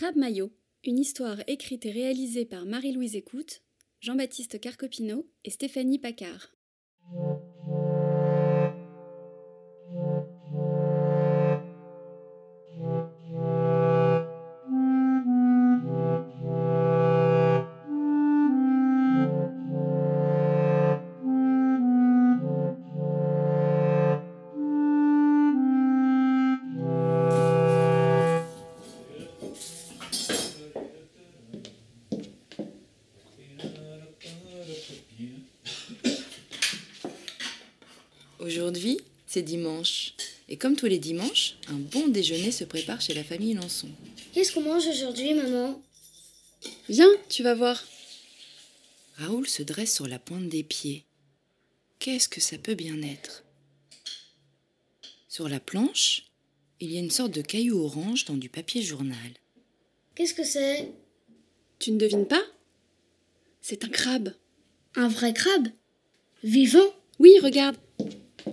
Crabe 0.00 0.16
Maillot, 0.16 0.50
une 0.82 0.98
histoire 0.98 1.42
écrite 1.46 1.84
et 1.84 1.90
réalisée 1.90 2.46
par 2.46 2.64
Marie-Louise 2.64 3.16
Écoute, 3.16 3.62
Jean-Baptiste 4.00 4.58
Carcopino 4.58 5.30
et 5.44 5.50
Stéphanie 5.50 5.98
Paccard. 5.98 6.48
Aujourd'hui, 38.38 38.98
c'est 39.26 39.42
dimanche. 39.42 40.14
Et 40.48 40.56
comme 40.56 40.76
tous 40.76 40.86
les 40.86 40.98
dimanches, 40.98 41.56
un 41.68 41.76
bon 41.76 42.08
déjeuner 42.08 42.50
se 42.50 42.64
prépare 42.64 43.00
chez 43.00 43.14
la 43.14 43.22
famille 43.22 43.54
Lançon. 43.54 43.88
Qu'est-ce 44.32 44.52
qu'on 44.52 44.62
mange 44.62 44.86
aujourd'hui, 44.86 45.34
maman? 45.34 45.80
Viens, 46.88 47.10
tu 47.28 47.42
vas 47.42 47.54
voir. 47.54 47.84
Raoul 49.16 49.46
se 49.46 49.62
dresse 49.62 49.94
sur 49.94 50.08
la 50.08 50.18
pointe 50.18 50.48
des 50.48 50.62
pieds. 50.62 51.04
Qu'est-ce 51.98 52.28
que 52.28 52.40
ça 52.40 52.58
peut 52.58 52.74
bien 52.74 53.02
être? 53.02 53.44
Sur 55.28 55.48
la 55.48 55.60
planche, 55.60 56.24
il 56.80 56.90
y 56.90 56.96
a 56.96 57.00
une 57.00 57.10
sorte 57.10 57.32
de 57.32 57.42
caillou 57.42 57.84
orange 57.84 58.24
dans 58.24 58.36
du 58.36 58.48
papier 58.48 58.82
journal. 58.82 59.34
Qu'est-ce 60.14 60.34
que 60.34 60.44
c'est? 60.44 60.90
Tu 61.78 61.92
ne 61.92 61.98
devines 61.98 62.26
pas? 62.26 62.42
C'est 63.60 63.84
un 63.84 63.88
crabe. 63.88 64.34
Un 64.96 65.08
vrai 65.08 65.32
crabe? 65.32 65.68
Vivant? 66.42 66.92
Oui, 67.20 67.32
regarde. 67.42 67.76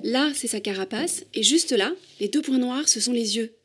Là, 0.04 0.32
c'est 0.36 0.48
sa 0.48 0.60
carapace, 0.60 1.26
et 1.34 1.42
juste 1.42 1.72
là, 1.72 1.92
les 2.20 2.28
deux 2.28 2.42
points 2.42 2.60
noirs, 2.60 2.88
ce 2.88 3.00
sont 3.00 3.14
les 3.14 3.38
yeux. 3.38 3.56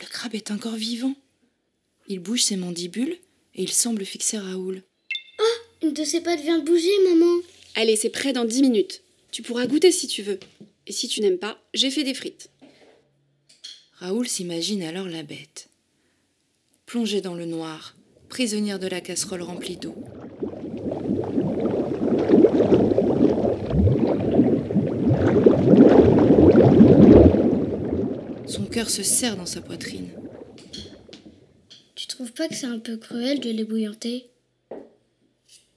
Le 0.00 0.06
crabe 0.06 0.34
est 0.34 0.50
encore 0.50 0.74
vivant. 0.74 1.14
Il 2.08 2.18
bouge 2.18 2.42
ses 2.42 2.56
mandibules 2.56 3.16
et 3.54 3.62
il 3.62 3.70
semble 3.70 4.04
fixer 4.04 4.38
Raoul. 4.38 4.82
Une 5.82 5.92
de 5.92 6.04
ses 6.04 6.20
pattes 6.20 6.40
vient 6.40 6.58
de 6.58 6.64
bouger, 6.64 6.90
maman. 7.04 7.42
Allez, 7.76 7.94
c'est 7.94 8.10
prêt 8.10 8.32
dans 8.32 8.44
10 8.44 8.62
minutes. 8.62 9.02
Tu 9.30 9.42
pourras 9.42 9.66
goûter 9.66 9.92
si 9.92 10.08
tu 10.08 10.22
veux. 10.22 10.40
Et 10.86 10.92
si 10.92 11.06
tu 11.06 11.20
n'aimes 11.20 11.38
pas, 11.38 11.60
j'ai 11.74 11.90
fait 11.90 12.02
des 12.02 12.14
frites. 12.14 12.50
Raoul 13.92 14.26
s'imagine 14.26 14.82
alors 14.82 15.06
la 15.06 15.22
bête. 15.22 15.68
Plongée 16.86 17.20
dans 17.20 17.34
le 17.34 17.44
noir, 17.44 17.94
prisonnière 18.28 18.78
de 18.78 18.88
la 18.88 19.00
casserole 19.00 19.42
remplie 19.42 19.76
d'eau. 19.76 19.94
Son 28.46 28.64
cœur 28.78 28.90
se 28.90 29.02
serre 29.02 29.36
dans 29.36 29.44
sa 29.44 29.60
poitrine. 29.60 30.12
Tu 31.96 32.06
trouves 32.06 32.30
pas 32.30 32.46
que 32.46 32.54
c'est 32.54 32.66
un 32.66 32.78
peu 32.78 32.96
cruel 32.96 33.40
de 33.40 33.50
les 33.50 33.64
bouillanter? 33.64 34.30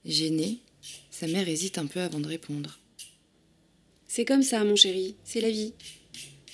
Gênée, 0.05 0.59
sa 1.09 1.25
mère 1.25 1.49
hésite 1.49 1.79
un 1.79 1.87
peu 1.87 1.99
avant 1.99 2.19
de 2.19 2.27
répondre. 2.27 2.77
C'est 4.07 4.23
comme 4.23 4.43
ça, 4.43 4.63
mon 4.63 4.75
chéri, 4.75 5.15
c'est 5.23 5.41
la 5.41 5.49
vie. 5.49 5.73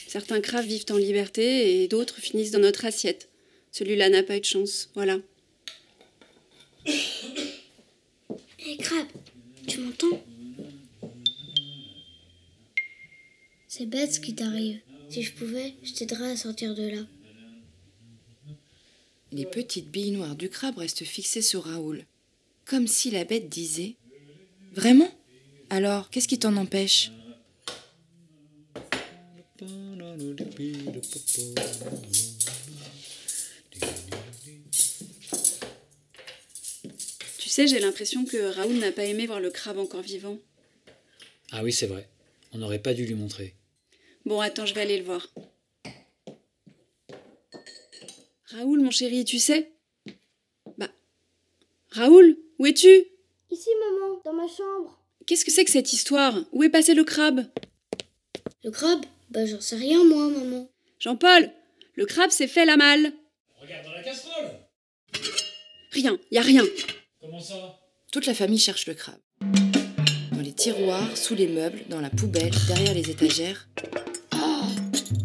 Certains 0.07 0.39
craves 0.39 0.65
vivent 0.65 0.85
en 0.89 0.95
liberté 0.95 1.83
et 1.83 1.89
d'autres 1.89 2.21
finissent 2.21 2.51
dans 2.51 2.59
notre 2.59 2.85
assiette. 2.85 3.27
Celui-là 3.73 4.07
n'a 4.07 4.23
pas 4.23 4.37
eu 4.37 4.39
de 4.39 4.45
chance, 4.45 4.89
voilà. 4.95 5.17
Hé, 6.85 8.77
crabe, 8.79 9.07
tu 9.67 9.81
m'entends? 9.81 10.23
C'est 13.67 13.85
bête 13.85 14.13
ce 14.13 14.21
qui 14.21 14.33
t'arrive. 14.33 14.79
Si 15.09 15.23
je 15.23 15.33
pouvais, 15.33 15.73
je 15.83 15.93
t'aiderais 15.93 16.31
à 16.31 16.37
sortir 16.37 16.75
de 16.75 16.87
là. 16.87 17.01
Les 19.31 19.45
petites 19.45 19.89
billes 19.89 20.11
noires 20.11 20.35
du 20.35 20.49
crabe 20.49 20.77
restent 20.77 21.03
fixées 21.05 21.41
sur 21.41 21.63
Raoul, 21.63 22.05
comme 22.65 22.87
si 22.87 23.11
la 23.11 23.23
bête 23.23 23.49
disait 23.49 23.95
Vraiment? 24.73 25.09
Alors, 25.69 26.09
qu'est-ce 26.09 26.27
qui 26.27 26.39
t'en 26.39 26.55
empêche? 26.57 27.11
Tu 37.37 37.49
sais, 37.49 37.67
j'ai 37.67 37.79
l'impression 37.79 38.25
que 38.25 38.53
Raoul 38.55 38.77
n'a 38.77 38.91
pas 38.91 39.05
aimé 39.05 39.25
voir 39.25 39.39
le 39.39 39.49
crabe 39.49 39.77
encore 39.77 40.01
vivant. 40.01 40.37
Ah 41.51 41.63
oui, 41.63 41.71
c'est 41.71 41.87
vrai. 41.87 42.07
On 42.53 42.57
n'aurait 42.59 42.79
pas 42.79 42.93
dû 42.93 43.05
lui 43.05 43.15
montrer. 43.15 43.55
Bon, 44.27 44.41
attends, 44.41 44.65
je 44.65 44.73
vais 44.73 44.81
aller 44.81 44.97
le 44.97 45.05
voir. 45.05 45.25
Raoul, 48.47 48.81
mon 48.81 48.91
chéri, 48.91 49.23
tu 49.23 49.39
sais? 49.39 49.71
Bah. 50.77 50.89
Raoul, 51.91 52.35
où 52.59 52.65
es-tu? 52.65 53.05
Ici, 53.49 53.69
maman, 53.79 54.19
dans 54.25 54.33
ma 54.33 54.45
chambre. 54.49 55.01
Qu'est-ce 55.25 55.45
que 55.45 55.51
c'est 55.51 55.63
que 55.63 55.71
cette 55.71 55.93
histoire? 55.93 56.37
Où 56.51 56.61
est 56.63 56.69
passé 56.69 56.93
le 56.93 57.05
crabe? 57.05 57.45
Le 58.65 58.71
crabe? 58.71 59.05
Bah, 59.29 59.45
j'en 59.45 59.61
sais 59.61 59.77
rien, 59.77 60.03
moi, 60.03 60.27
maman. 60.27 60.69
Jean-Paul, 60.99 61.49
le 61.95 62.05
crabe 62.05 62.31
s'est 62.31 62.49
fait 62.49 62.65
la 62.65 62.75
malle. 62.75 63.13
Regarde 63.61 63.85
dans 63.85 63.93
la 63.93 64.03
casserole 64.03 64.51
Rien, 65.91 66.19
y 66.31 66.37
a 66.37 66.41
rien. 66.41 66.65
Comment 67.21 67.39
ça? 67.39 67.79
Toute 68.11 68.25
la 68.25 68.33
famille 68.33 68.59
cherche 68.59 68.87
le 68.87 68.93
crabe. 68.93 69.21
Dans 70.33 70.41
les 70.41 70.53
tiroirs, 70.53 71.15
sous 71.15 71.33
les 71.33 71.47
meubles, 71.47 71.85
dans 71.87 72.01
la 72.01 72.09
poubelle, 72.09 72.51
derrière 72.67 72.93
les 72.93 73.09
étagères. 73.09 73.69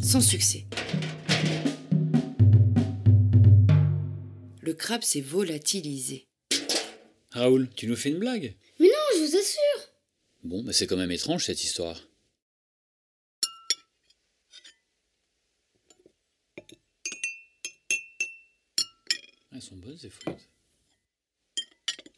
Sans 0.03 0.21
succès. 0.21 0.67
Le 4.61 4.75
crabe 4.75 5.03
s'est 5.03 5.21
volatilisé. 5.21 6.29
Raoul, 7.31 7.69
tu 7.75 7.87
nous 7.87 7.97
fais 7.97 8.11
une 8.11 8.19
blague? 8.19 8.57
Mais 8.79 8.89
non, 8.89 9.17
je 9.17 9.21
vous 9.21 9.37
assure. 9.37 9.89
Bon, 10.45 10.63
bah 10.65 10.73
c'est 10.73 10.87
quand 10.87 10.97
même 10.97 11.13
étrange 11.13 11.47
cette 11.47 11.65
histoire. 11.65 12.01
Ah, 16.59 16.63
Elles 19.53 19.63
sont 19.63 19.77
bonnes 19.77 19.99
ces 19.99 20.11
frites. 20.11 20.49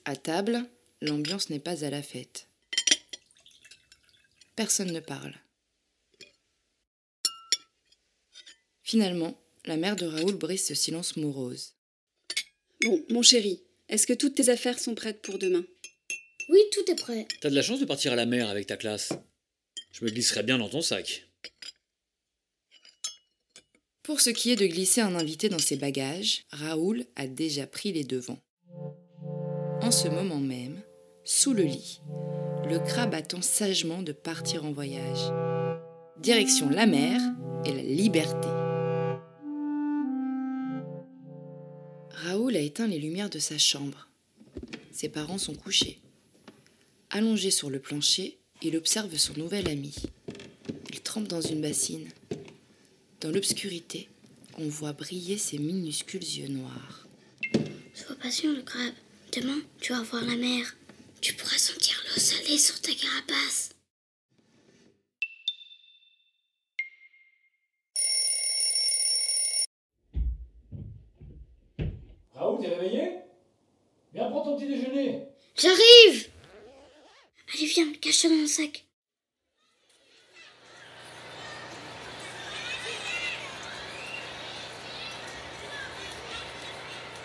À 0.05 0.17
table, 0.17 0.69
l'ambiance 1.01 1.51
n'est 1.51 1.61
pas 1.61 1.85
à 1.85 1.91
la 1.91 2.03
fête. 2.03 2.49
Personne 4.57 4.93
ne 4.93 5.01
parle. 5.01 5.35
Finalement, 8.85 9.35
la 9.65 9.79
mère 9.79 9.97
de 9.97 10.05
Raoul 10.05 10.35
brise 10.35 10.67
ce 10.67 10.75
silence 10.75 11.17
morose. 11.17 11.73
Bon, 12.83 13.03
mon 13.09 13.23
chéri, 13.23 13.63
est-ce 13.89 14.07
que 14.07 14.13
toutes 14.13 14.35
tes 14.35 14.51
affaires 14.51 14.79
sont 14.79 14.95
prêtes 14.95 15.23
pour 15.23 15.39
demain? 15.39 15.65
Oui, 16.51 16.59
tout 16.71 16.91
est 16.91 16.95
prêt. 16.95 17.27
T'as 17.41 17.49
de 17.49 17.55
la 17.55 17.63
chance 17.63 17.81
de 17.81 17.87
partir 17.87 18.13
à 18.13 18.17
la 18.17 18.27
mer 18.27 18.51
avec 18.51 18.67
ta 18.67 18.77
classe. 18.77 19.15
Je 19.91 20.05
me 20.05 20.11
glisserais 20.11 20.43
bien 20.43 20.59
dans 20.59 20.69
ton 20.69 20.83
sac. 20.83 21.27
Pour 24.03 24.21
ce 24.21 24.29
qui 24.29 24.51
est 24.51 24.57
de 24.57 24.67
glisser 24.67 25.01
un 25.01 25.15
invité 25.15 25.49
dans 25.49 25.59
ses 25.59 25.77
bagages, 25.77 26.45
Raoul 26.51 27.07
a 27.17 27.27
déjà 27.27 27.67
pris 27.67 27.91
les 27.91 28.05
devants. 28.05 28.43
En 29.81 29.91
ce 29.91 30.09
moment 30.09 30.41
même, 30.41 30.83
sous 31.25 31.55
le 31.55 31.63
lit, 31.63 32.03
le 32.69 32.79
crabe 32.81 33.15
attend 33.15 33.41
sagement 33.41 34.03
de 34.03 34.13
partir 34.13 34.67
en 34.67 34.73
voyage. 34.73 35.33
Direction 36.21 36.69
la 36.69 36.85
mer 36.85 37.19
et 37.65 37.73
la 37.73 37.83
liberté. 37.83 38.64
Éteint 42.65 42.87
les 42.87 42.99
lumières 42.99 43.31
de 43.31 43.39
sa 43.39 43.59
chambre. 43.59 44.09
Ses 44.93 45.09
parents 45.09 45.39
sont 45.39 45.55
couchés. 45.55 45.99
Allongé 47.11 47.51
sur 47.51 47.71
le 47.71 47.79
plancher, 47.79 48.39
il 48.63 48.77
observe 48.77 49.17
son 49.17 49.35
nouvel 49.35 49.69
ami. 49.69 49.95
Il 50.93 51.01
trempe 51.01 51.29
dans 51.29 51.41
une 51.41 51.61
bassine. 51.61 52.09
Dans 53.21 53.31
l'obscurité, 53.31 54.09
on 54.59 54.69
voit 54.69 54.93
briller 54.93 55.39
ses 55.39 55.59
minuscules 55.59 56.23
yeux 56.23 56.49
noirs. 56.49 57.07
Sois 57.95 58.17
patient, 58.17 58.53
le 58.53 58.63
crabe. 58.63 58.95
Demain, 59.33 59.61
tu 59.81 59.93
vas 59.93 60.03
voir 60.03 60.25
la 60.25 60.37
mer. 60.37 60.77
Tu 61.21 61.35
pourras 61.35 61.59
sentir 61.59 62.03
l'eau 62.09 62.21
salée 62.21 62.59
sur 62.59 62.81
ta 62.81 62.93
carapace. 62.93 63.74
Sac. 78.55 78.85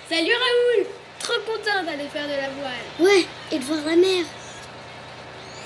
Salut 0.09 0.31
Raoul 0.33 0.87
Trop 1.19 1.33
content 1.45 1.83
d'aller 1.83 2.07
faire 2.07 2.25
de 2.25 2.31
la 2.31 2.49
voile. 2.49 2.73
Ouais, 2.99 3.25
et 3.51 3.59
de 3.59 3.63
voir 3.63 3.85
la 3.85 3.95
mer. 3.95 4.25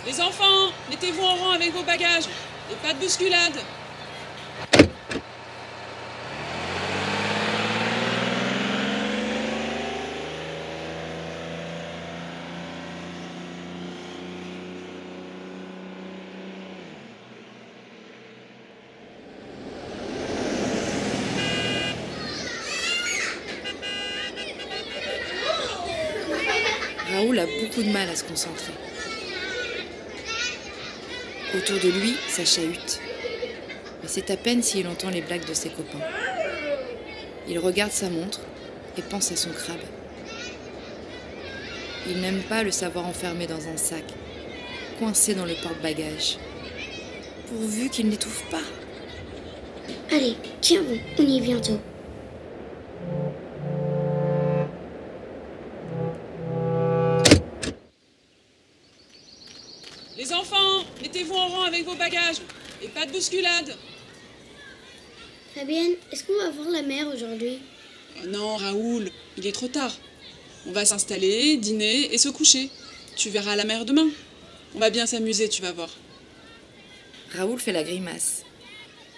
Les 0.06 0.20
enfants, 0.20 0.74
mettez-vous 0.90 1.24
en 1.24 1.36
rang 1.36 1.52
avec 1.52 1.72
vos 1.72 1.84
bagages. 1.84 2.26
Et 2.70 2.76
pas 2.86 2.94
de 2.94 3.00
bousculade. 3.00 3.58
A 27.36 27.48
beaucoup 27.48 27.82
de 27.82 27.90
mal 27.90 28.08
à 28.10 28.16
se 28.16 28.24
concentrer. 28.24 28.74
Autour 31.56 31.80
de 31.80 31.90
lui, 31.90 32.16
ça 32.30 32.46
chahute. 32.46 33.00
Mais 34.02 34.08
c'est 34.08 34.30
à 34.30 34.38
peine 34.38 34.62
s'il 34.62 34.88
entend 34.88 35.10
les 35.10 35.22
blagues 35.22 35.48
de 35.48 35.54
ses 35.56 35.70
copains. 35.70 36.06
Il 37.50 37.58
regarde 37.58 37.92
sa 37.92 38.12
montre 38.12 38.40
et 39.00 39.02
pense 39.02 39.32
à 39.32 39.36
son 39.36 39.50
crabe. 39.50 39.80
Il 42.08 42.22
n'aime 42.22 42.44
pas 42.44 42.62
le 42.62 42.70
savoir 42.70 43.08
enfermé 43.08 43.48
dans 43.48 43.68
un 43.68 43.78
sac, 43.78 44.04
coincé 45.00 45.34
dans 45.34 45.46
le 45.46 45.56
porte-bagages. 45.56 46.38
Pourvu 47.48 47.90
qu'il 47.90 48.10
n'étouffe 48.10 48.44
pas. 48.52 50.16
Allez, 50.16 50.36
tiens 50.62 50.84
bon, 50.84 51.00
on 51.18 51.24
y 51.24 51.38
est 51.40 51.42
bientôt. 51.42 51.80
Mettez-vous 61.24 61.36
en 61.36 61.48
rang 61.48 61.64
avec 61.64 61.86
vos 61.86 61.96
bagages. 61.96 62.38
Et 62.82 62.88
pas 62.88 63.06
de 63.06 63.12
bousculade. 63.12 63.76
Fabienne, 65.56 65.94
est-ce 66.12 66.24
qu'on 66.24 66.38
va 66.38 66.50
voir 66.50 66.70
la 66.70 66.82
mer 66.82 67.08
aujourd'hui? 67.08 67.60
Oh 68.22 68.28
non, 68.28 68.58
Raoul, 68.58 69.10
il 69.38 69.48
est 69.48 69.52
trop 69.52 69.68
tard. 69.68 69.96
On 70.66 70.72
va 70.72 70.86
s'installer, 70.86 71.58
dîner 71.58 72.14
et 72.14 72.18
se 72.18 72.30
coucher. 72.30 72.70
Tu 73.16 73.30
verras 73.30 73.56
la 73.56 73.64
mer 73.64 73.86
demain. 73.86 74.10
On 74.76 74.80
va 74.80 74.90
bien 74.90 75.06
s'amuser, 75.06 75.50
tu 75.50 75.62
vas 75.62 75.72
voir. 75.72 75.90
Raoul 77.36 77.60
fait 77.60 77.72
la 77.72 77.84
grimace. 77.84 78.44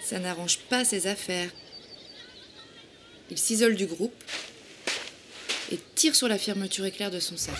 Ça 0.02 0.18
n'arrange 0.18 0.58
pas 0.70 0.84
ses 0.84 1.06
affaires. 1.06 1.50
Il 3.30 3.38
s'isole 3.38 3.74
du 3.74 3.86
groupe 3.86 4.14
et 5.72 5.78
tire 5.96 6.14
sur 6.14 6.28
la 6.28 6.38
fermeture 6.38 6.84
éclair 6.84 7.10
de 7.10 7.18
son 7.18 7.36
sac. 7.36 7.56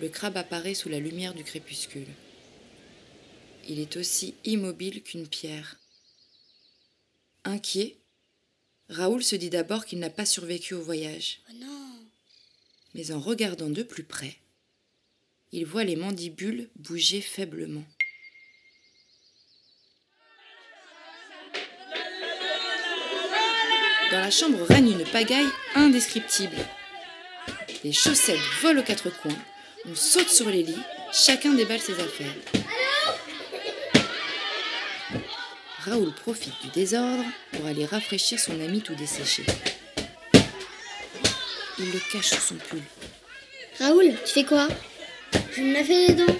Le 0.00 0.08
crabe 0.08 0.36
apparaît 0.36 0.74
sous 0.74 0.88
la 0.88 0.98
lumière 0.98 1.34
du 1.34 1.44
crépuscule. 1.44 2.08
Il 3.70 3.80
est 3.80 3.98
aussi 3.98 4.34
immobile 4.44 5.02
qu'une 5.02 5.28
pierre. 5.28 5.76
Inquiet, 7.44 7.98
Raoul 8.88 9.22
se 9.22 9.36
dit 9.36 9.50
d'abord 9.50 9.84
qu'il 9.84 9.98
n'a 9.98 10.08
pas 10.08 10.24
survécu 10.24 10.72
au 10.72 10.80
voyage. 10.80 11.40
Oh 11.50 11.52
non 11.60 11.90
Mais 12.94 13.12
en 13.12 13.20
regardant 13.20 13.68
de 13.68 13.82
plus 13.82 14.04
près, 14.04 14.38
il 15.52 15.66
voit 15.66 15.84
les 15.84 15.96
mandibules 15.96 16.70
bouger 16.76 17.20
faiblement. 17.20 17.84
Dans 24.10 24.20
la 24.20 24.30
chambre 24.30 24.62
règne 24.62 24.92
une 24.92 25.04
pagaille 25.04 25.50
indescriptible. 25.74 26.56
Les 27.84 27.92
chaussettes 27.92 28.40
volent 28.62 28.80
aux 28.80 28.84
quatre 28.84 29.10
coins, 29.20 29.38
on 29.84 29.94
saute 29.94 30.30
sur 30.30 30.48
les 30.48 30.62
lits, 30.62 30.82
chacun 31.12 31.52
déballe 31.52 31.80
ses 31.80 32.00
affaires. 32.00 32.34
Raoul 35.84 36.12
profite 36.12 36.60
du 36.62 36.68
désordre 36.68 37.24
pour 37.52 37.66
aller 37.66 37.86
rafraîchir 37.86 38.38
son 38.40 38.60
ami 38.60 38.80
tout 38.80 38.94
desséché. 38.96 39.44
Il 41.78 41.92
le 41.92 42.00
cache 42.12 42.30
sous 42.30 42.40
son 42.40 42.54
pull. 42.56 42.82
Raoul, 43.78 44.12
tu 44.26 44.32
fais 44.32 44.44
quoi? 44.44 44.66
Je 45.54 45.62
me 45.62 45.72
laver 45.72 46.08
les 46.08 46.14
dents. 46.14 46.36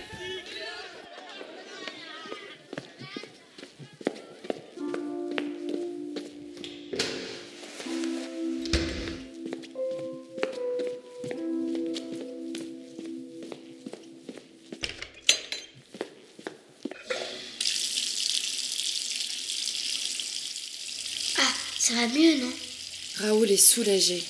Soulagé. 23.58 24.22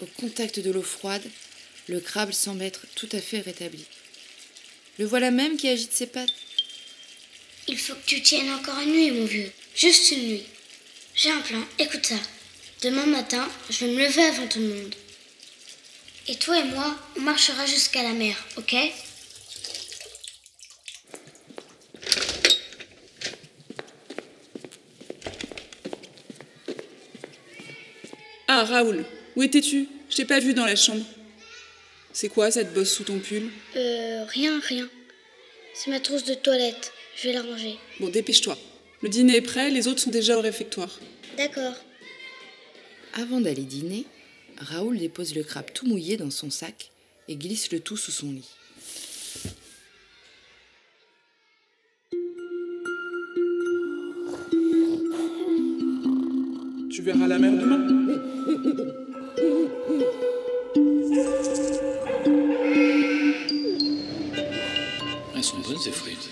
Au 0.00 0.06
contact 0.06 0.60
de 0.60 0.70
l'eau 0.70 0.82
froide, 0.82 1.24
le 1.88 2.00
crabe 2.00 2.32
semble 2.32 2.62
être 2.62 2.86
tout 2.94 3.08
à 3.12 3.20
fait 3.20 3.40
rétabli. 3.40 3.84
Le 4.98 5.06
voilà 5.06 5.30
même 5.30 5.56
qui 5.56 5.68
agite 5.68 5.92
ses 5.92 6.06
pattes. 6.06 6.32
Il 7.66 7.78
faut 7.78 7.94
que 7.94 8.06
tu 8.06 8.22
tiennes 8.22 8.52
encore 8.52 8.78
une 8.80 8.92
nuit, 8.92 9.10
mon 9.10 9.24
vieux. 9.24 9.50
Juste 9.74 10.10
une 10.12 10.28
nuit. 10.28 10.44
J'ai 11.14 11.30
un 11.30 11.40
plan, 11.40 11.62
écoute 11.78 12.06
ça. 12.06 12.18
Demain 12.82 13.06
matin, 13.06 13.48
je 13.70 13.84
vais 13.84 13.92
me 13.92 14.04
lever 14.04 14.24
avant 14.24 14.46
tout 14.46 14.60
le 14.60 14.74
monde. 14.74 14.94
Et 16.28 16.36
toi 16.36 16.58
et 16.58 16.64
moi, 16.64 16.98
on 17.16 17.20
marchera 17.20 17.66
jusqu'à 17.66 18.02
la 18.02 18.12
mer, 18.12 18.36
ok? 18.56 18.74
Ah, 28.46 28.64
Raoul, 28.64 29.04
où 29.36 29.42
étais-tu? 29.42 29.88
Je 30.10 30.16
t'ai 30.16 30.24
pas 30.24 30.38
vu 30.38 30.54
dans 30.54 30.66
la 30.66 30.76
chambre. 30.76 31.04
C'est 32.12 32.28
quoi 32.28 32.50
cette 32.50 32.72
bosse 32.74 32.92
sous 32.92 33.04
ton 33.04 33.18
pull? 33.18 33.50
Euh, 33.76 34.24
rien, 34.28 34.60
rien. 34.60 34.88
C'est 35.74 35.90
ma 35.90 35.98
trousse 35.98 36.24
de 36.24 36.34
toilette. 36.34 36.92
Je 37.16 37.28
vais 37.28 37.34
la 37.34 37.42
ranger. 37.42 37.76
Bon, 38.00 38.08
dépêche-toi. 38.08 38.56
Le 39.02 39.08
dîner 39.08 39.36
est 39.36 39.40
prêt, 39.40 39.70
les 39.70 39.88
autres 39.88 40.00
sont 40.00 40.10
déjà 40.10 40.38
au 40.38 40.40
réfectoire. 40.40 41.00
D'accord. 41.36 41.74
Avant 43.14 43.40
d'aller 43.40 43.62
dîner, 43.62 44.04
Raoul 44.58 44.98
dépose 44.98 45.34
le 45.34 45.42
crabe 45.42 45.72
tout 45.72 45.86
mouillé 45.86 46.16
dans 46.16 46.30
son 46.30 46.50
sac 46.50 46.90
et 47.28 47.36
glisse 47.36 47.72
le 47.72 47.80
tout 47.80 47.96
sous 47.96 48.12
son 48.12 48.30
lit. 48.32 48.48
Tu 56.90 57.02
verras 57.02 57.26
la 57.26 57.38
mer 57.38 57.52
demain? 57.52 58.33
Elles 65.34 65.42
sont 65.42 65.58
bonnes 65.60 65.78
ces 65.78 65.92
frites. 65.92 66.28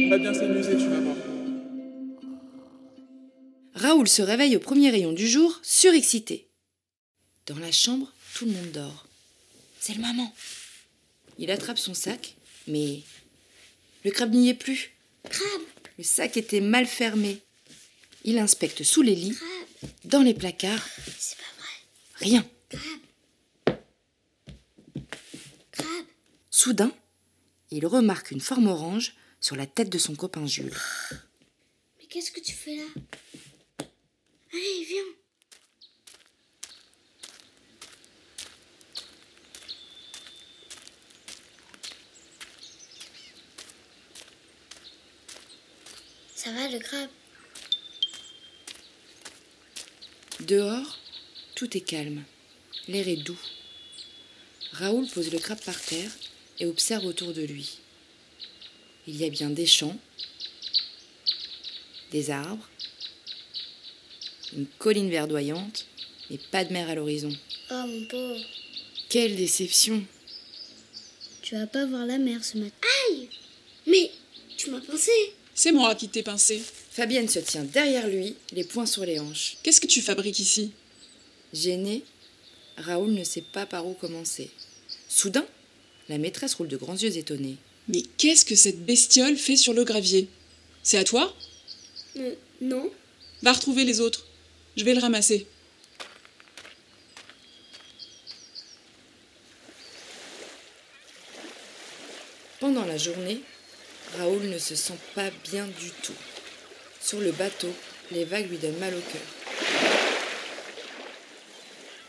On 0.00 0.10
va 0.10 0.18
bien 0.18 0.34
s'amuser, 0.34 0.76
tu 0.76 0.88
vas 0.88 1.00
voir. 1.00 1.16
Raoul 3.74 4.08
se 4.08 4.22
réveille 4.22 4.56
au 4.56 4.60
premier 4.60 4.90
rayon 4.90 5.12
du 5.12 5.28
jour, 5.28 5.60
surexcité. 5.62 6.48
Dans 7.46 7.58
la 7.58 7.70
chambre, 7.70 8.12
tout 8.34 8.46
le 8.46 8.52
monde 8.52 8.72
dort. 8.72 9.06
C'est 9.78 9.94
le 9.94 10.00
moment. 10.00 10.34
Il 11.38 11.52
attrape 11.52 11.78
son 11.78 11.94
sac, 11.94 12.34
mais 12.66 13.02
le 14.04 14.10
crabe 14.10 14.32
n'y 14.32 14.48
est 14.48 14.54
plus. 14.54 14.90
Crabe, 15.30 15.57
Le 15.98 16.04
sac 16.04 16.36
était 16.36 16.60
mal 16.60 16.86
fermé. 16.86 17.42
Il 18.24 18.38
inspecte 18.38 18.84
sous 18.84 19.02
les 19.02 19.16
lits, 19.16 19.36
dans 20.04 20.22
les 20.22 20.34
placards, 20.34 20.88
rien. 22.14 22.48
Soudain, 26.50 26.92
il 27.70 27.86
remarque 27.86 28.30
une 28.30 28.40
forme 28.40 28.68
orange 28.68 29.14
sur 29.40 29.56
la 29.56 29.66
tête 29.66 29.90
de 29.90 29.98
son 29.98 30.14
copain 30.14 30.46
Jules. 30.46 30.72
Mais 31.98 32.06
qu'est-ce 32.06 32.30
que 32.30 32.40
tu 32.40 32.52
fais 32.52 32.76
là? 32.76 32.86
Allez, 34.52 34.84
viens. 34.84 35.27
Ça 46.48 46.54
va 46.54 46.68
le 46.68 46.78
crabe 46.78 47.10
Dehors, 50.40 50.98
tout 51.54 51.76
est 51.76 51.82
calme. 51.82 52.24
L'air 52.86 53.06
est 53.06 53.16
doux. 53.16 53.38
Raoul 54.72 55.06
pose 55.08 55.30
le 55.30 55.38
crabe 55.40 55.60
par 55.60 55.78
terre 55.78 56.10
et 56.58 56.64
observe 56.64 57.04
autour 57.04 57.34
de 57.34 57.42
lui. 57.42 57.80
Il 59.06 59.16
y 59.16 59.26
a 59.26 59.28
bien 59.28 59.50
des 59.50 59.66
champs, 59.66 59.98
des 62.12 62.30
arbres, 62.30 62.66
une 64.56 64.68
colline 64.78 65.10
verdoyante, 65.10 65.84
mais 66.30 66.38
pas 66.50 66.64
de 66.64 66.72
mer 66.72 66.88
à 66.88 66.94
l'horizon. 66.94 67.36
Oh 67.70 67.84
mon 67.86 68.06
pauvre, 68.06 68.40
Quelle 69.10 69.36
déception 69.36 70.02
tu 71.42 71.56
vas 71.56 71.66
pas 71.66 71.84
voir 71.84 72.06
la 72.06 72.16
mer 72.16 72.42
ce 72.42 72.56
matin. 72.56 72.88
Aïe 73.10 73.28
Mais 73.86 74.10
tu 74.56 74.70
m'as 74.70 74.80
pensé 74.80 75.12
C'est 75.60 75.72
moi 75.72 75.96
qui 75.96 76.08
t'ai 76.08 76.22
pincé. 76.22 76.62
Fabienne 76.92 77.28
se 77.28 77.40
tient 77.40 77.64
derrière 77.64 78.06
lui, 78.06 78.36
les 78.52 78.62
poings 78.62 78.86
sur 78.86 79.04
les 79.04 79.18
hanches. 79.18 79.56
Qu'est-ce 79.64 79.80
que 79.80 79.88
tu 79.88 80.00
fabriques 80.00 80.38
ici? 80.38 80.70
Gêné, 81.52 82.04
Raoul 82.76 83.10
ne 83.10 83.24
sait 83.24 83.42
pas 83.42 83.66
par 83.66 83.84
où 83.84 83.94
commencer. 83.94 84.50
Soudain, 85.08 85.44
la 86.08 86.16
maîtresse 86.16 86.54
roule 86.54 86.68
de 86.68 86.76
grands 86.76 86.94
yeux 86.94 87.16
étonnés. 87.16 87.56
Mais 87.88 88.02
qu'est-ce 88.18 88.44
que 88.44 88.54
cette 88.54 88.86
bestiole 88.86 89.36
fait 89.36 89.56
sur 89.56 89.72
le 89.72 89.82
gravier? 89.82 90.28
C'est 90.84 90.96
à 90.96 91.02
toi? 91.02 91.34
Euh, 92.18 92.36
Non. 92.60 92.88
Va 93.42 93.52
retrouver 93.52 93.82
les 93.82 93.98
autres. 94.00 94.28
Je 94.76 94.84
vais 94.84 94.94
le 94.94 95.00
ramasser. 95.00 95.48
Pendant 102.60 102.84
la 102.84 102.96
journée, 102.96 103.40
Raoul 104.16 104.42
ne 104.48 104.58
se 104.58 104.74
sent 104.74 104.98
pas 105.14 105.30
bien 105.50 105.66
du 105.66 105.90
tout. 106.02 106.14
Sur 107.00 107.20
le 107.20 107.32
bateau, 107.32 107.72
les 108.10 108.24
vagues 108.24 108.48
lui 108.48 108.58
donnent 108.58 108.78
mal 108.78 108.94
au 108.94 109.00
cœur. 109.00 109.20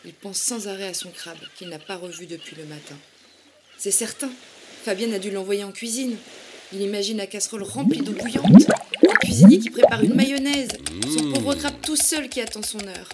Il 0.06 0.14
pense 0.14 0.38
sans 0.38 0.68
arrêt 0.68 0.88
à 0.88 0.94
son 0.94 1.12
crabe 1.12 1.38
qu'il 1.56 1.70
n'a 1.70 1.80
pas 1.80 1.98
revu 1.98 2.26
depuis 2.26 2.56
le 2.56 2.66
matin. 2.66 2.96
C'est 3.78 3.92
certain, 3.92 4.30
Fabienne 4.84 5.14
a 5.14 5.20
dû 5.20 5.30
l'envoyer 5.30 5.64
en 5.64 5.72
cuisine. 5.72 6.18
Il 6.72 6.82
imagine 6.82 7.18
la 7.18 7.28
casserole 7.28 7.64
remplie 7.64 8.02
d'eau 8.02 8.14
bouillante, 8.14 8.68
le 9.02 9.18
cuisinier 9.20 9.60
qui 9.60 9.70
prépare 9.70 10.04
une 10.04 10.16
mayonnaise, 10.16 10.70
son 11.04 11.32
pauvre 11.32 11.56
crabe 11.56 11.82
tout 11.82 11.96
seul 11.96 12.30
qui 12.30 12.42
attend 12.42 12.62
son 12.62 12.80
heure. 12.88 13.10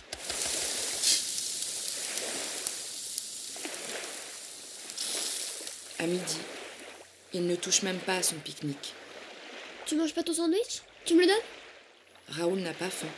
À 6.00 6.08
midi, 6.08 6.38
il 7.36 7.46
ne 7.46 7.56
touche 7.56 7.82
même 7.82 8.00
pas 8.00 8.16
à 8.16 8.24
son 8.24 8.36
pique-nique. 8.36 8.94
Tu 9.86 9.96
manges 9.96 10.14
pas 10.14 10.24
ton 10.24 10.34
sandwich? 10.34 10.82
Tu 11.06 11.16
me 11.16 11.22
le 11.22 11.28
donnes? 11.28 11.36
Raoul 12.30 12.60
n'a 12.60 12.74
pas 12.74 12.90
faim. 12.90 13.10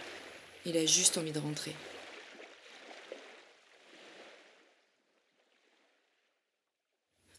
Il 0.65 0.75
a 0.75 0.85
juste 0.85 1.17
envie 1.17 1.31
de 1.31 1.39
rentrer. 1.39 1.75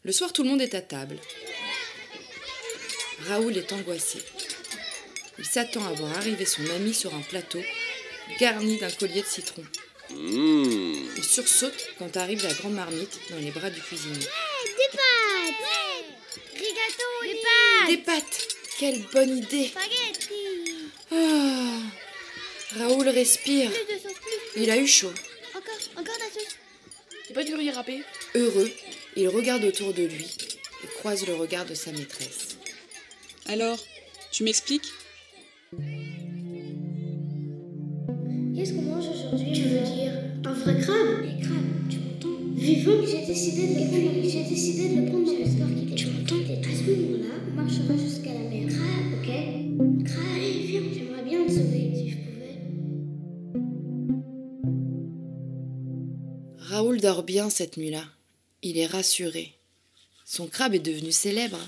Le 0.03 0.11
soir, 0.13 0.31
tout 0.31 0.43
le 0.43 0.49
monde 0.49 0.61
est 0.61 0.73
à 0.73 0.81
table. 0.81 1.17
Raoul 3.27 3.57
est 3.57 3.73
angoissé. 3.73 4.19
Il 5.37 5.45
s'attend 5.45 5.85
à 5.85 5.91
voir 5.91 6.17
arriver 6.17 6.45
son 6.45 6.65
ami 6.69 6.93
sur 6.93 7.13
un 7.13 7.21
plateau 7.21 7.61
garni 8.39 8.77
d'un 8.77 8.89
collier 8.89 9.21
de 9.21 9.27
citron. 9.27 9.63
Il 10.11 11.23
sursaute 11.23 11.89
quand 11.97 12.15
arrive 12.15 12.41
la 12.43 12.53
grande 12.53 12.73
marmite 12.73 13.19
dans 13.29 13.37
les 13.37 13.51
bras 13.51 13.69
du 13.69 13.81
cuisinier. 13.81 14.17
Des 14.17 14.97
pâtes 14.97 15.69
Rigato 16.53 17.09
Des 17.23 17.28
pâtes 17.43 17.87
Des 17.89 17.97
pâtes 17.97 18.47
Quelle 18.79 19.01
bonne 19.13 19.37
idée 19.37 19.67
Spaghetti 19.67 20.89
Ah 21.11 21.79
Raoul 22.77 23.09
respire. 23.09 23.71
Plus 23.71 23.95
de 23.95 23.99
sauce, 23.99 24.13
plus. 24.13 24.61
Il 24.61 24.69
a 24.69 24.77
eu 24.77 24.85
chaud. 24.87 25.11
Encore, 25.55 25.73
encore 25.97 26.15
de 26.15 26.19
la 26.19 26.29
sauce. 26.31 26.55
Y'a 27.29 27.35
pas 27.35 27.43
du 27.43 27.55
riz 27.55 27.71
râpé 27.71 28.03
Heureux, 28.35 28.71
il 29.15 29.27
regarde 29.27 29.63
autour 29.63 29.93
de 29.93 30.03
lui 30.03 30.27
et 30.83 30.87
croise 30.99 31.25
le 31.27 31.33
regard 31.35 31.65
de 31.65 31.73
sa 31.73 31.91
maîtresse. 31.91 32.57
Alors, 33.47 33.79
tu 34.31 34.43
m'expliques? 34.43 34.91
Qu'est-ce 38.55 38.73
qu'on 38.73 38.81
mange 38.83 39.05
aujourd'hui 39.07 39.51
Tu 39.53 39.61
veux 39.63 39.79
dire 39.79 40.13
un 40.45 40.53
vrai 40.53 40.79
crabe 40.81 41.21
Les 41.23 41.41
crabes, 41.41 41.89
tu 41.89 41.97
m'entends 41.97 41.98
Vivant 42.59 43.05
J'ai 43.05 43.25
décidé 43.25 43.67
de 43.67 43.73
le 43.79 43.87
prendre. 43.87 44.29
J'ai 44.29 44.43
décidé 44.43 44.89
de 44.89 44.95
le 44.99 45.05
prendre 45.09 45.25
dans 45.25 45.31
mon 45.31 45.45
store 45.45 45.95
Tu 45.95 46.07
m'entends 46.07 46.35
À 46.35 46.75
ce 46.75 46.83
moment-là, 46.91 47.35
on 47.47 47.55
marchera 47.55 47.95
jusqu'à 47.97 48.33
la 48.33 48.39
mer. 48.49 48.67
Crabe, 48.67 49.13
ok 49.17 49.29
Crabe, 50.05 50.35
allez, 50.35 50.59
viens. 50.67 50.81
J'aimerais 50.93 51.23
bien 51.23 51.45
te 51.45 51.51
sauver 51.51 51.91
si 51.95 52.09
je 52.09 52.17
pouvais. 52.17 52.57
Raoul 56.57 56.99
dort 56.99 57.23
bien 57.23 57.49
cette 57.49 57.77
nuit-là. 57.77 58.03
Il 58.61 58.77
est 58.77 58.87
rassuré. 58.87 59.53
Son 60.25 60.47
crabe 60.47 60.75
est 60.75 60.79
devenu 60.79 61.13
célèbre. 61.13 61.59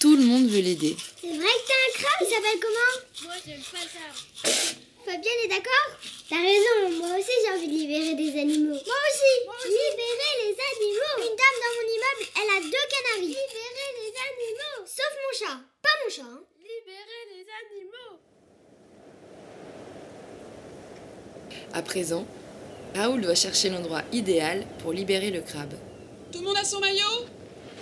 Tout 0.00 0.16
le 0.16 0.24
monde 0.24 0.48
veut 0.48 0.60
l'aider. 0.60 0.96
C'est 1.20 1.28
vrai 1.28 1.36
que 1.36 1.40
t'as 1.40 1.46
un 1.46 1.92
crabe 2.02 2.20
Il 2.20 2.26
s'appelle 2.26 2.60
comment? 2.60 3.28
Moi, 3.28 3.34
j'aime 3.46 3.62
pas 3.70 4.50
ça. 4.50 4.74
Fabienne 5.04 5.44
est 5.44 5.48
d'accord? 5.48 5.88
T'as 6.30 6.40
raison, 6.40 6.96
moi 6.98 7.18
aussi 7.18 7.30
j'ai 7.44 7.52
envie 7.52 7.68
de 7.68 7.72
libérer 7.72 8.14
des 8.14 8.40
animaux. 8.40 8.72
Moi 8.72 9.00
aussi, 9.08 9.32
Libérer 9.68 10.32
les 10.44 10.56
animaux 10.56 11.16
Une 11.18 11.36
dame 11.36 11.58
dans 11.60 11.74
mon 11.76 11.86
immeuble, 11.94 12.24
elle 12.40 12.50
a 12.56 12.60
deux 12.64 12.86
canaris. 12.88 13.28
Libérer 13.28 13.90
les 14.00 14.12
animaux 14.24 14.80
Sauf 14.86 15.12
mon 15.20 15.32
chat. 15.38 15.60
Pas 15.82 15.94
mon 16.02 16.10
chat, 16.10 16.22
hein. 16.22 16.42
Libérer 16.62 17.22
les 17.34 17.44
animaux. 17.60 18.18
À 21.74 21.82
présent, 21.82 22.26
Raoul 22.94 23.20
doit 23.20 23.34
chercher 23.34 23.68
l'endroit 23.68 24.02
idéal 24.10 24.66
pour 24.78 24.92
libérer 24.94 25.30
le 25.30 25.42
crabe. 25.42 25.74
Tout 26.32 26.38
le 26.38 26.46
monde 26.46 26.56
a 26.56 26.64
son 26.64 26.80
maillot? 26.80 27.26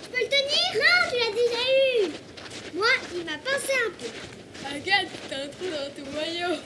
Tu 0.03 0.09
peux 0.09 0.19
le 0.19 0.27
tenir? 0.27 0.73
Non, 0.75 1.09
tu 1.09 1.17
l'as 1.19 1.31
déjà 1.31 1.63
eu 1.79 2.11
Moi, 2.73 2.87
il 3.15 3.23
m'a 3.23 3.37
pincé 3.37 3.73
un 3.87 3.91
peu. 3.91 4.07
Regarde, 4.75 5.07
t'as 5.29 5.37
un 5.37 5.47
trou 5.47 5.65
dans 5.71 6.03
ton 6.03 6.11
maillot. 6.11 6.59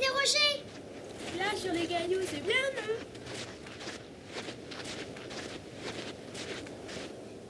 Des 0.00 0.08
rochers 0.08 0.62
Là, 1.38 1.44
sur 1.56 1.72
les 1.72 1.86
cailloux, 1.86 2.20
c'est 2.26 2.42
bien, 2.42 2.54
non 2.76 2.94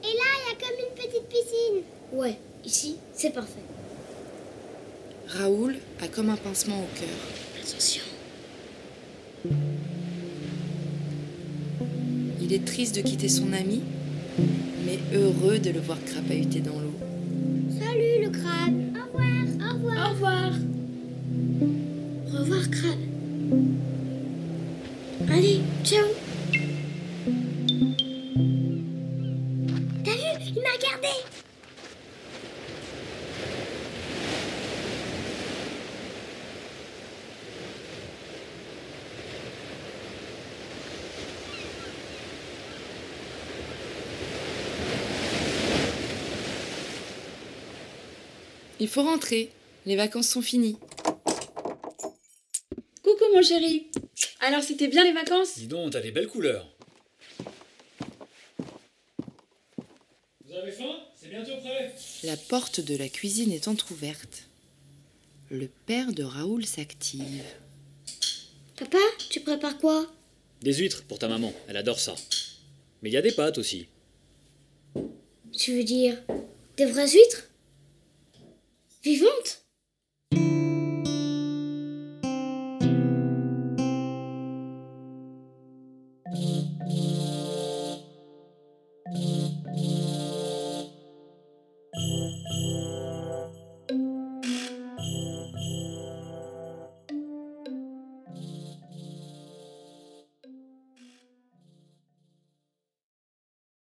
Et 0.03 0.13
là, 0.17 0.29
il 0.39 0.49
y 0.49 0.53
a 0.53 0.59
comme 0.59 0.79
une 0.79 0.95
petite 0.95 1.29
piscine. 1.29 1.83
Ouais, 2.13 2.37
ici, 2.65 2.97
c'est 3.15 3.31
parfait. 3.31 3.63
Raoul 5.29 5.77
a 6.01 6.09
comme 6.09 6.31
un 6.31 6.37
pincement 6.37 6.81
au 6.81 6.99
cœur. 6.99 7.09
Attention. 7.63 8.03
Il 12.41 12.53
est 12.53 12.65
triste 12.65 12.97
de 12.97 13.03
quitter 13.03 13.29
son 13.29 13.53
ami, 13.53 13.83
mais 14.85 14.99
heureux 15.15 15.59
de 15.59 15.71
le 15.71 15.81
voir 15.81 15.99
crapahuter 16.05 16.61
dans 16.61 16.79
l'eau. 16.79 16.95
Salut 17.79 18.25
le 18.25 18.31
Il 48.83 48.89
faut 48.89 49.05
rentrer. 49.05 49.53
Les 49.87 49.95
vacances 49.95 50.29
sont 50.29 50.43
finies. 50.43 50.77
Coucou 53.05 53.25
mon 53.33 53.41
chéri. 53.41 53.87
Alors 54.41 54.61
c'était 54.61 54.89
bien 54.89 55.05
les 55.05 55.13
vacances? 55.13 55.57
Dis 55.57 55.69
donc, 55.69 55.93
t'as 55.93 56.01
des 56.01 56.11
belles 56.11 56.27
couleurs. 56.27 56.69
Vous 60.45 60.53
avez 60.53 60.73
faim? 60.73 60.97
C'est 61.15 61.29
bientôt 61.29 61.59
prêt. 61.59 61.95
La 62.25 62.37
porte 62.37 62.81
de 62.81 62.97
la 62.97 63.09
cuisine 63.09 63.53
est 63.53 63.69
entr'ouverte. 63.69 64.49
Le 65.49 65.69
père 65.69 66.13
de 66.13 66.25
Raoul 66.25 66.67
s'active. 66.67 67.45
Papa, 68.75 68.99
tu 69.31 69.39
prépares 69.43 69.79
quoi? 69.79 70.13
Des 70.61 70.75
huîtres 70.75 71.05
pour 71.05 71.21
ta 71.21 71.29
maman, 71.29 71.53
elle 71.69 71.77
adore 71.77 72.01
ça. 72.01 72.17
Mais 73.01 73.11
il 73.11 73.13
y 73.13 73.17
a 73.17 73.23
des 73.23 73.31
pâtes 73.31 73.59
aussi. 73.59 73.87
Tu 75.53 75.77
veux 75.77 75.85
dire 75.85 76.21
des 76.77 76.87
vraies 76.87 77.13
huîtres? 77.13 77.45
Wie 79.03 79.21
woont? 79.21 79.62